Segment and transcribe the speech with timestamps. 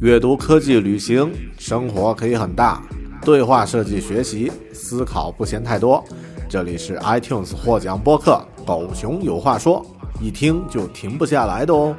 [0.00, 2.80] 阅读、科技、旅行，生活可以很大。
[3.20, 6.04] 对话设计、学习、思考不嫌太多。
[6.48, 9.84] 这里是 iTunes 获奖播客《狗熊有话说》，
[10.22, 11.96] 一听就停不下来的哦。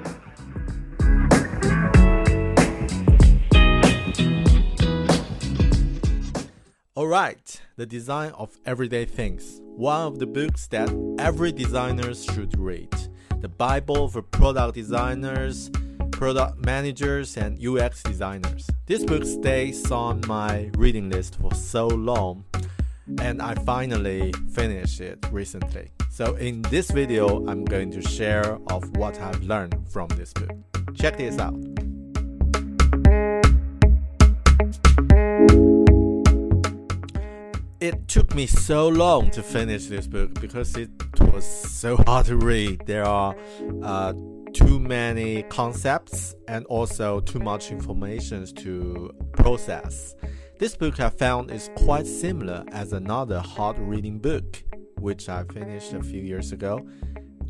[6.93, 9.59] Alright, the design of everyday things.
[9.77, 12.93] One of the books that every designer should read.
[13.41, 15.69] The Bible for product designers
[16.11, 18.67] product managers and UX designers.
[18.85, 22.45] This book stays on my reading list for so long,
[23.19, 25.91] and I finally finished it recently.
[26.09, 30.51] So in this video, I'm going to share of what I've learned from this book.
[30.95, 31.55] Check this out.
[37.79, 40.89] It took me so long to finish this book because it
[41.31, 42.85] was so hard to read.
[42.85, 43.33] There are
[43.81, 44.13] uh,
[44.53, 50.15] too many concepts and also too much information to process.
[50.59, 54.63] This book I found is quite similar as another hard reading book,
[54.99, 56.85] which I finished a few years ago,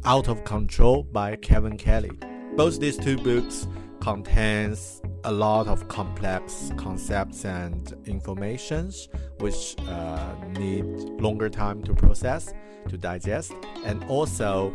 [0.06, 2.12] Out of Control by Kevin Kelly.
[2.56, 3.68] Both these two books
[4.00, 10.86] contains a lot of complex concepts and informations which uh, need
[11.20, 12.54] longer time to process
[12.88, 13.54] to digest
[13.86, 14.72] and also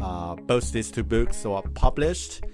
[0.00, 2.44] uh, both these two books were published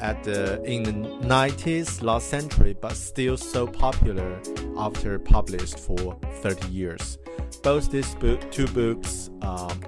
[0.00, 0.92] at the, in the
[1.26, 4.40] 90s last century but still so popular
[4.76, 7.18] after published for 30 years.
[7.62, 9.80] Both these book, two books um,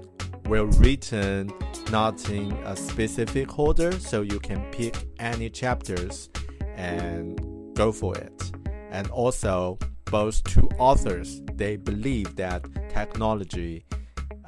[0.47, 1.53] were written
[1.91, 6.29] not in a specific order so you can pick any chapters
[6.77, 7.41] and
[7.75, 8.53] go for it.
[8.91, 13.85] And also both two authors they believe that technology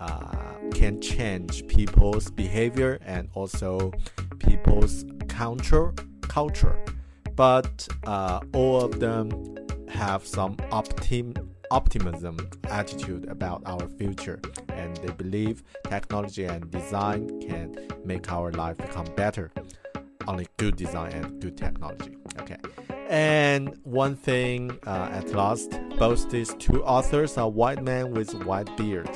[0.00, 3.92] uh, can change people's behavior and also
[4.38, 5.92] people's culture
[6.22, 6.78] culture.
[7.34, 9.56] But uh, all of them
[9.88, 11.37] have some optim
[11.70, 14.41] optimism attitude about our future.
[14.70, 19.50] And they believe technology and design can make our life become better.
[20.26, 22.16] Only good design and good technology.
[22.41, 22.56] Okay.
[23.08, 28.70] And one thing uh, at last both these two authors are white men with white
[28.76, 29.10] beard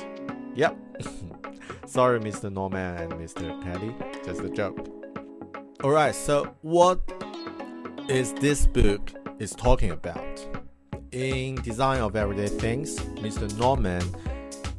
[0.55, 0.77] yep
[1.85, 2.51] Sorry, Mr.
[2.51, 3.61] Norman and Mr.
[3.61, 3.93] Kelly,
[4.25, 4.87] just a joke.
[5.83, 6.99] Alright, so what
[8.09, 10.43] is this book is talking about?
[11.11, 13.55] In Design of Everyday Things, Mr.
[13.59, 14.01] Norman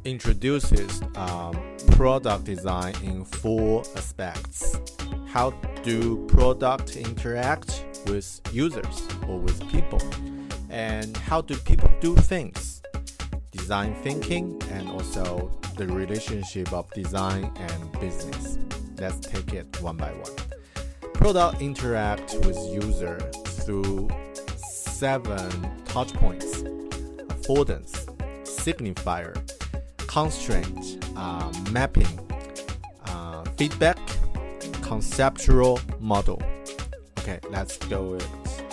[0.03, 1.57] introduces um,
[1.91, 4.79] product design in four aspects.
[5.27, 5.51] How
[5.83, 10.01] do product interact with users or with people?
[10.69, 12.81] And how do people do things?
[13.51, 18.57] Design thinking and also the relationship of design and business.
[18.97, 20.31] Let's take it one by one.
[21.13, 24.09] Product interact with user through
[24.57, 25.49] seven
[25.85, 28.05] touch points: affordance,
[28.43, 29.35] signifier,
[29.97, 32.19] constraint, uh, mapping,
[33.07, 33.99] uh, feedback,
[34.81, 36.41] conceptual model.
[37.19, 38.17] Okay, let's go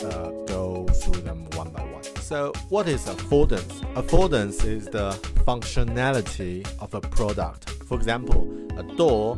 [0.05, 2.03] uh, go through them one by one.
[2.32, 3.75] So, what is affordance?
[3.93, 5.11] Affordance is the
[5.46, 7.69] functionality of a product.
[7.84, 9.37] For example, a door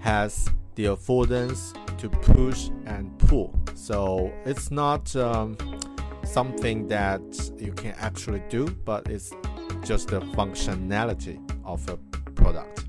[0.00, 3.56] has the affordance to push and pull.
[3.76, 5.56] So, it's not um,
[6.24, 7.22] something that
[7.58, 9.32] you can actually do, but it's
[9.84, 11.96] just the functionality of a
[12.32, 12.86] product.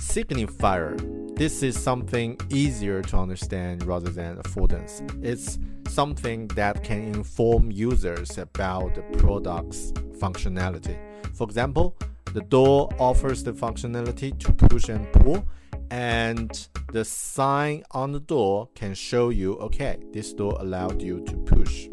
[0.00, 0.98] Signifier.
[1.36, 5.00] This is something easier to understand rather than affordance.
[5.24, 5.60] It's
[5.98, 9.90] something that can inform users about the product's
[10.22, 10.96] functionality.
[11.34, 11.96] For example,
[12.34, 15.44] the door offers the functionality to push and pull,
[15.90, 21.36] and the sign on the door can show you okay this door allowed you to
[21.38, 21.88] push.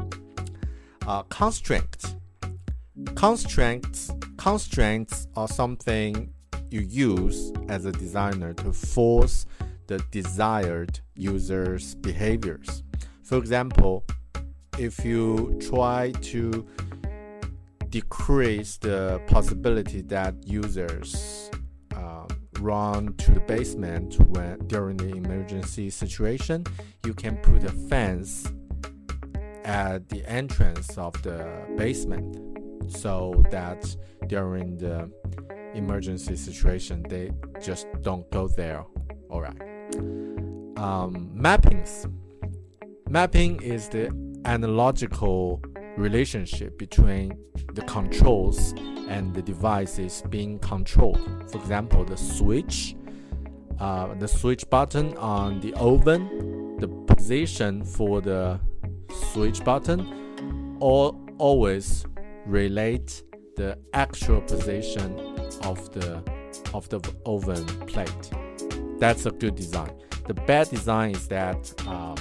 [1.07, 2.15] Uh, constraints.
[3.15, 6.31] Constraints constraints are something
[6.69, 9.47] you use as a designer to force
[9.87, 12.83] the desired user's behaviors
[13.25, 14.05] for example
[14.77, 16.65] if you try to
[17.89, 21.49] decrease the possibility that users
[22.65, 26.65] run to the basement when during the emergency situation,
[27.05, 28.51] you can put a fence
[29.63, 32.37] at the entrance of the basement
[32.91, 33.95] so that
[34.27, 35.09] during the
[35.73, 37.31] emergency situation they
[37.61, 38.83] just don't go there.
[39.29, 39.61] All right.
[40.77, 42.11] Um, mappings.
[43.09, 44.09] Mapping is the
[44.45, 45.61] analogical
[45.95, 47.37] relationship between
[47.73, 48.73] the controls
[49.07, 51.19] and the devices being controlled.
[51.51, 52.95] For example, the switch,
[53.79, 58.59] uh, the switch button on the oven, the position for the
[59.31, 62.05] switch button, all always
[62.47, 63.23] relate
[63.55, 65.17] the actual position
[65.61, 66.23] of the
[66.73, 68.29] of the oven plate.
[68.99, 69.93] That's a good design.
[70.27, 72.15] The bad design is that um,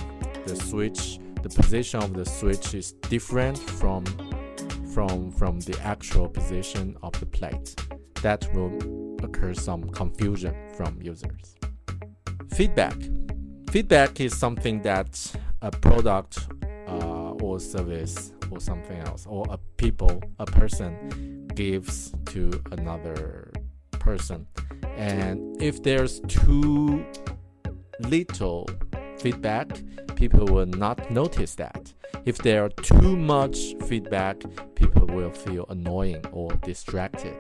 [0.46, 4.05] the switch, the position of the switch is different from
[4.93, 7.75] from from the actual position of the plate.
[8.23, 8.79] That will
[9.23, 11.56] occur some confusion from users.
[12.52, 12.96] Feedback.
[13.70, 15.32] Feedback is something that
[15.62, 16.46] a product
[16.87, 23.50] uh, or service or something else or a people a person gives to another
[23.93, 24.46] person
[24.96, 27.05] and if there's too
[28.00, 28.69] little
[29.19, 29.69] feedback
[30.17, 31.93] people will not notice that
[32.25, 34.43] if there are too much feedback,
[34.75, 37.35] people will feel annoying or distracted.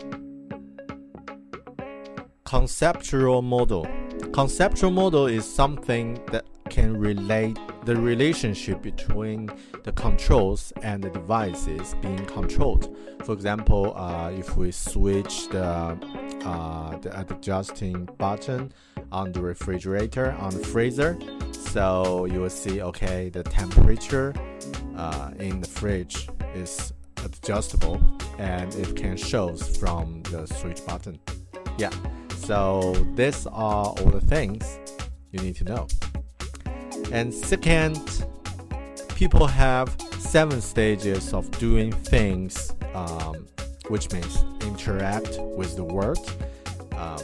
[2.44, 3.86] Conceptual model.
[4.32, 6.44] Conceptual model is something that
[6.74, 9.48] can relate the relationship between
[9.84, 12.96] the controls and the devices being controlled.
[13.22, 15.96] For example, uh, if we switch the,
[16.44, 18.72] uh, the adjusting button
[19.12, 21.16] on the refrigerator, on the freezer,
[21.52, 24.34] so you will see okay the temperature
[24.96, 26.92] uh, in the fridge is
[27.24, 28.00] adjustable
[28.38, 31.18] and it can shows from the switch button
[31.78, 31.90] yeah
[32.36, 34.78] so these are all the things
[35.32, 35.86] you need to know
[37.12, 38.24] and second
[39.14, 43.46] people have seven stages of doing things um,
[43.88, 46.32] which means interact with the world
[46.96, 47.18] um,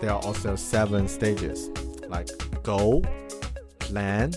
[0.00, 1.70] there are also seven stages
[2.08, 2.28] like
[2.62, 3.02] go
[3.86, 4.32] plan,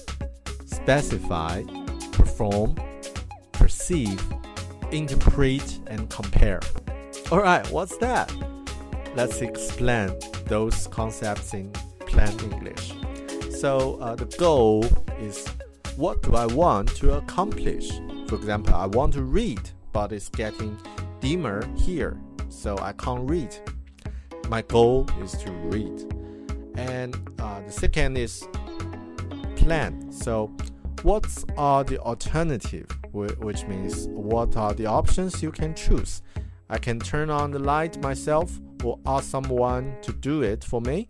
[0.66, 1.64] specify,
[2.12, 2.76] perform,
[3.52, 4.22] perceive,
[4.92, 6.60] interpret, and compare.
[7.32, 8.32] Alright, what's that?
[9.16, 10.14] Let's explain
[10.46, 12.94] those concepts in plain English.
[13.60, 14.86] So, uh, the goal
[15.20, 15.46] is
[15.98, 17.92] what do I want to accomplish?
[18.30, 19.60] For example, I want to read,
[19.92, 20.78] but it's getting
[21.20, 22.18] dimmer here,
[22.48, 23.54] so I can't read.
[24.48, 26.06] My goal is to read.
[26.78, 28.48] And uh, the second is
[29.58, 30.10] plan.
[30.10, 30.56] So,
[31.02, 31.28] what
[31.58, 32.88] are the alternative?
[33.12, 36.22] Which means what are the options you can choose?
[36.70, 41.10] I can turn on the light myself, or ask someone to do it for me,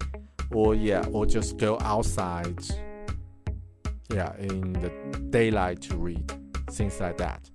[0.52, 2.60] or yeah, or just go outside.
[4.12, 4.90] Yeah, in the
[5.30, 6.32] daylight to read,
[6.72, 7.50] things like that.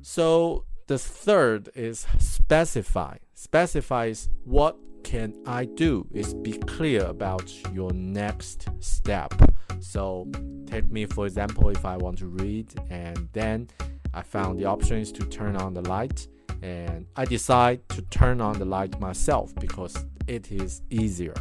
[0.00, 3.18] So the third is specify.
[3.34, 9.34] Specifies what can I do is be clear about your next step.
[9.80, 10.26] So,
[10.66, 13.68] take me for example, if I want to read and then
[14.14, 16.26] I found the options to turn on the light
[16.62, 21.34] and I decide to turn on the light myself because it is easier.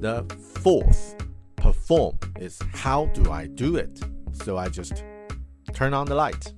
[0.00, 0.24] The
[0.62, 1.16] fourth,
[1.56, 4.00] perform, is how do I do it?
[4.32, 5.04] So I just
[5.72, 6.52] turn on the light.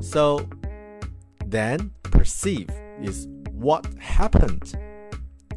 [0.00, 0.48] So
[1.46, 4.74] then perceive is what happened.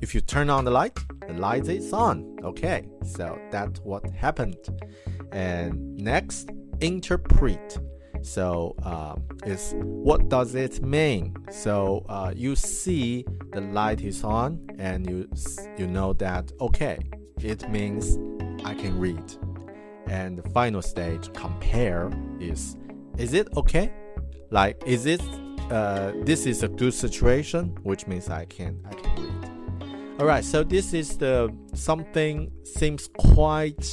[0.01, 2.37] If you turn on the light, the light is on.
[2.43, 4.57] Okay, so that's what happened.
[5.31, 6.49] And next,
[6.81, 7.77] interpret.
[8.23, 9.15] So uh,
[9.45, 11.35] is what does it mean?
[11.51, 15.29] So uh, you see the light is on, and you
[15.77, 16.99] you know that okay,
[17.41, 18.17] it means
[18.65, 19.23] I can read.
[20.07, 22.77] And the final stage, compare, is
[23.17, 23.91] is it okay?
[24.49, 25.21] Like is it
[25.69, 29.53] uh, this is a good situation, which means I can I can read.
[30.19, 33.83] All right, so this is the something seems quite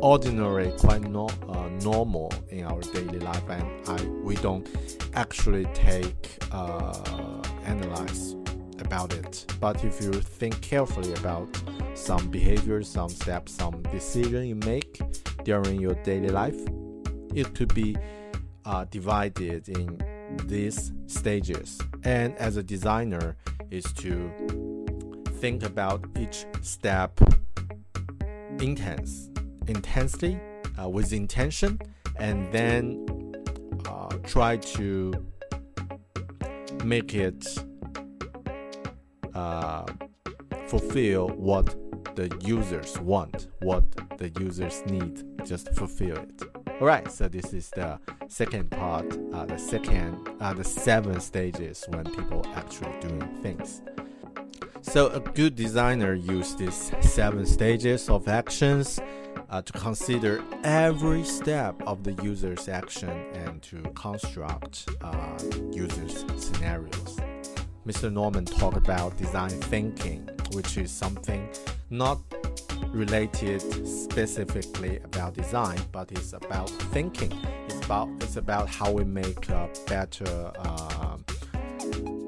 [0.00, 1.47] ordinary, quite no, uh,
[1.82, 4.66] normal in our daily life, and I we don't
[5.14, 8.36] actually take uh, analyze
[8.80, 9.44] about it.
[9.60, 11.48] But if you think carefully about
[11.94, 15.00] some behavior, some steps, some decision you make
[15.44, 16.60] during your daily life,
[17.34, 17.96] it could be
[18.64, 20.00] uh, divided in
[20.44, 21.78] these stages.
[22.04, 23.36] And as a designer,
[23.70, 24.30] is to
[25.40, 27.20] think about each step
[28.60, 29.30] intense,
[29.66, 30.40] intensely,
[30.80, 31.78] uh, with intention,
[32.16, 33.06] and then
[33.86, 35.12] uh, try to
[36.84, 37.46] make it
[39.34, 39.84] uh,
[40.66, 41.66] fulfill what
[42.16, 43.84] the users want, what
[44.18, 46.42] the users need, just fulfill it.
[46.80, 52.04] Alright, so this is the second part, uh, the second, uh, the seven stages when
[52.04, 53.82] people actually doing things.
[54.82, 59.00] So a good designer uses these seven stages of actions
[59.50, 65.38] uh, to consider every step of the user's action and to construct uh,
[65.72, 67.18] users scenarios.
[67.86, 68.12] Mr.
[68.12, 71.48] Norman talked about design thinking, which is something
[71.90, 72.18] not
[72.88, 77.32] related specifically about design, but it's about thinking.
[77.66, 81.16] It's about it's about how we make a better uh,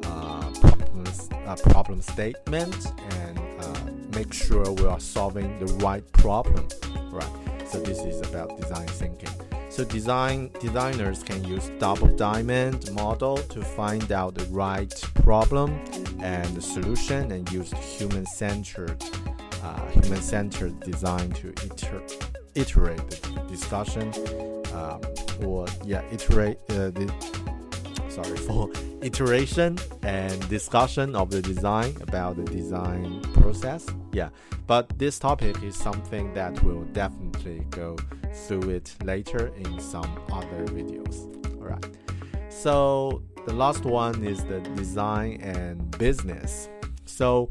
[0.05, 6.69] uh, problems, uh, problem statement and uh, make sure we are solving the right problem.
[7.11, 7.69] Right.
[7.69, 9.31] So this is about design thinking.
[9.71, 15.81] So design designers can use double diamond model to find out the right problem
[16.21, 19.03] and the solution and use human-centered
[19.63, 22.03] uh, human-centered design to iter
[22.57, 24.13] iterate the discussion
[24.75, 25.01] um,
[25.47, 27.07] or yeah iterate uh, the
[28.11, 28.71] sorry for
[29.03, 34.31] iteration and discussion of the design about the design process yeah.
[34.67, 37.97] But this topic is something that we'll definitely go
[38.33, 41.17] through it later in some other videos.
[41.57, 41.87] All right
[42.49, 46.69] so the last one is the design and business.
[47.07, 47.51] So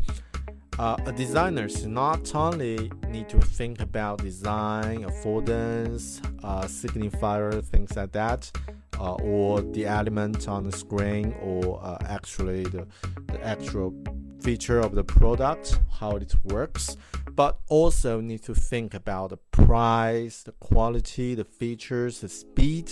[0.78, 7.96] uh, a designer should not only need to think about design, affordance, uh, signifier, things
[7.96, 8.52] like that,
[9.00, 12.88] uh, or the element on the screen, or uh, actually the,
[13.28, 13.94] the actual
[14.42, 16.98] feature of the product, how it works,
[17.32, 22.92] but also need to think about the price, the quality, the features, the speed,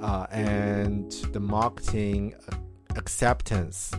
[0.00, 2.34] uh, and the marketing
[2.96, 3.92] acceptance.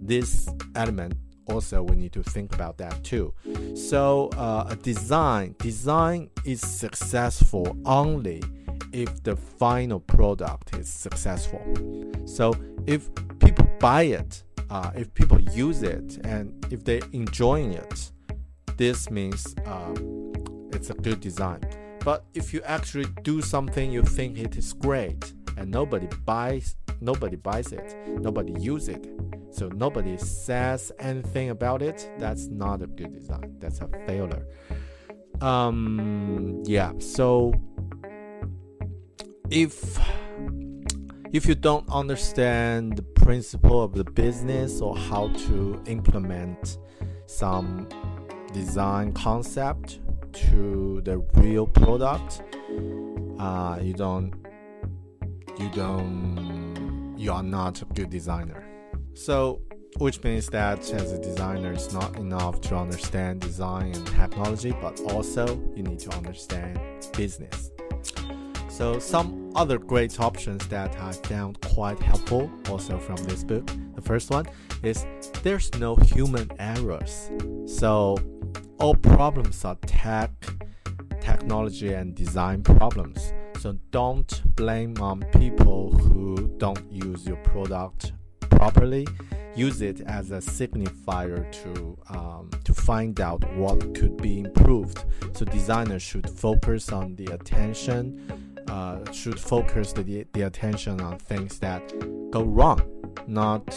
[0.00, 1.14] This element
[1.48, 3.32] also we need to think about that too.
[3.74, 8.42] So uh, a design design is successful only
[8.92, 11.60] if the final product is successful.
[12.24, 12.54] So
[12.86, 18.12] if people buy it, uh, if people use it, and if they're enjoying it,
[18.76, 19.94] this means uh,
[20.72, 21.60] it's a good design.
[22.04, 27.36] But if you actually do something you think it is great and nobody buys, nobody
[27.36, 29.08] buys it, nobody use it,
[29.50, 33.56] so nobody says anything about it, that's not a good design.
[33.58, 34.46] That's a failure.
[35.40, 36.92] Um, yeah.
[36.98, 37.54] So
[39.50, 39.98] if
[41.32, 46.78] if you don't understand the principle of the business or how to implement
[47.26, 47.88] some
[48.52, 50.00] design concept
[50.32, 52.42] to the real product,
[53.38, 54.32] uh, you don't
[55.58, 58.64] you don't you are not a good designer.
[59.14, 59.62] So,
[59.98, 65.00] which means that as a designer, it's not enough to understand design and technology, but
[65.12, 66.78] also you need to understand
[67.16, 67.70] business.
[68.76, 73.70] So, some other great options that I found quite helpful also from this book.
[73.94, 74.44] The first one
[74.82, 75.06] is
[75.42, 77.30] there's no human errors.
[77.64, 78.18] So,
[78.78, 80.30] all problems are tech,
[81.22, 83.32] technology, and design problems.
[83.60, 89.06] So, don't blame on people who don't use your product properly,
[89.54, 95.02] use it as a signifier to um, to find out what could be improved.
[95.32, 101.58] So designers should focus on the attention, uh, should focus the, the attention on things
[101.60, 101.82] that
[102.30, 102.82] go wrong,
[103.26, 103.74] not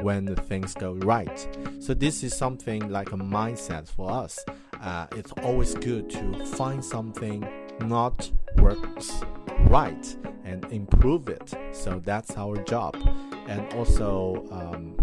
[0.00, 1.48] when the things go right.
[1.78, 4.38] So this is something like a mindset for us.
[4.80, 7.46] Uh, it's always good to find something
[7.80, 9.22] not works
[9.66, 11.54] right and improve it.
[11.72, 12.96] So that's our job.
[13.46, 14.96] And also, um,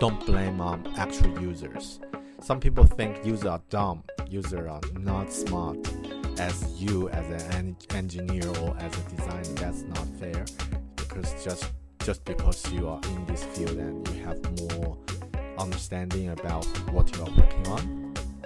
[0.00, 2.00] don't blame um, actual users.
[2.40, 5.76] Some people think users are dumb, users are not smart.
[6.40, 10.44] As you, as an engineer or as a designer, that's not fair.
[10.96, 11.70] Because just
[12.06, 14.96] just because you are in this field and you have more
[15.58, 17.82] understanding about what you are working on,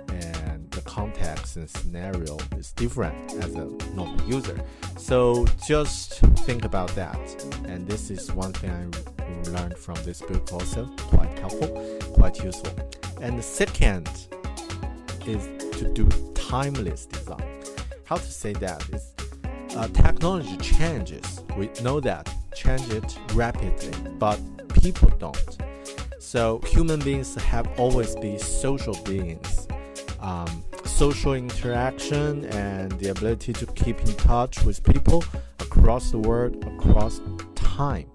[0.09, 4.61] and the context and scenario is different as a normal user.
[4.99, 7.23] So just think about that.
[7.69, 8.73] And this is one thing
[9.21, 11.71] I learned from this book also quite helpful,
[12.15, 12.75] quite useful.
[13.21, 14.09] And the second
[15.27, 15.47] is
[15.79, 17.54] to do timeless design.
[18.05, 19.15] How to say that is
[19.77, 21.43] uh, technology changes.
[21.57, 24.39] We know that change it rapidly, but
[24.83, 25.59] people don't.
[26.19, 29.67] So human beings have always been social beings.
[30.21, 35.25] Um, social interaction and the ability to keep in touch with people
[35.61, 37.21] across the world, across
[37.55, 38.11] time,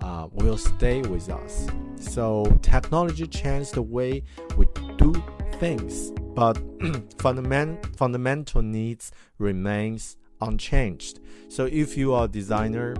[0.00, 1.66] uh, will stay with us.
[1.96, 4.22] So technology changed the way
[4.56, 4.66] we
[4.96, 5.14] do
[5.54, 6.56] things, but
[7.18, 11.18] fundament, fundamental needs remains unchanged.
[11.48, 12.94] So if you are a designer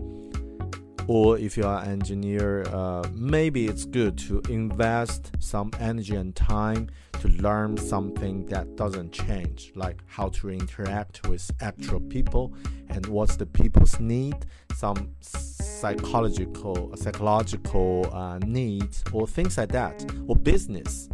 [1.06, 6.34] or if you are an engineer, uh, maybe it's good to invest some energy and
[6.34, 6.90] time
[7.20, 12.52] to learn something that doesn't change, like how to interact with actual people
[12.88, 14.34] and what's the people's need,
[14.74, 21.08] some psychological psychological uh, needs or things like that, or business.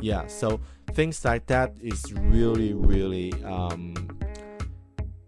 [0.00, 0.60] Yeah, so
[0.94, 3.94] things like that is really really um,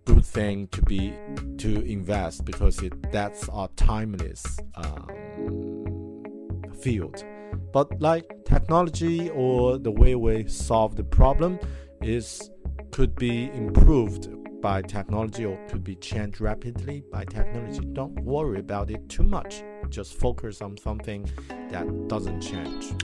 [0.05, 1.13] good thing to be
[1.59, 6.23] to invest because it that's a timeless um,
[6.81, 7.25] field.
[7.73, 11.59] But like technology or the way we solve the problem
[12.01, 12.51] is
[12.93, 14.29] could be improved
[14.63, 17.81] by technology or could be changed rapidly by technology.
[17.93, 19.63] Don't worry about it too much.
[19.89, 21.29] Just focus on something
[21.71, 22.95] that doesn't change.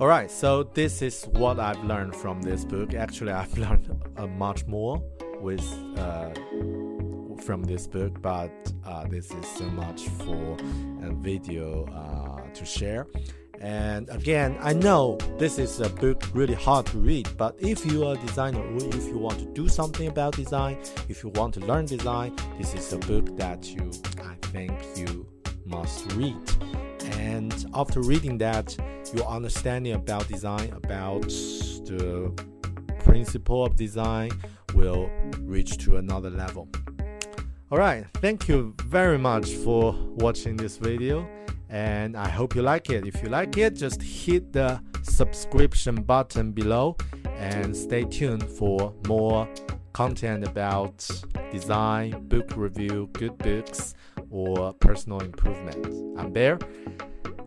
[0.00, 2.94] Alright, so this is what I've learned from this book.
[2.94, 5.02] Actually, I've learned uh, much more
[5.40, 5.60] with
[5.96, 6.32] uh,
[7.42, 8.52] from this book, but
[8.86, 10.56] uh, this is so much for
[11.02, 13.08] a video uh, to share.
[13.60, 18.06] And again, I know this is a book really hard to read, but if you
[18.06, 20.78] are a designer or if you want to do something about design,
[21.08, 23.90] if you want to learn design, this is a book that you,
[24.22, 25.26] I think, you
[25.66, 26.36] must read.
[27.18, 28.76] And after reading that,
[29.12, 32.32] your understanding about design, about the
[33.04, 34.30] principle of design,
[34.74, 35.10] will
[35.40, 36.68] reach to another level.
[37.70, 41.28] Alright, thank you very much for watching this video
[41.68, 43.06] and I hope you like it.
[43.06, 46.96] If you like it, just hit the subscription button below
[47.36, 49.48] and stay tuned for more
[49.92, 51.06] content about
[51.50, 53.94] design, book review, good books,
[54.30, 55.86] or personal improvement.
[56.18, 56.58] I'm Bear.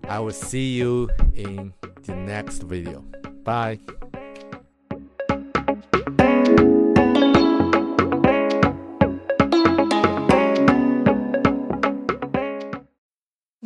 [0.08, 3.02] I will see you in the next video.
[3.44, 3.80] Bye.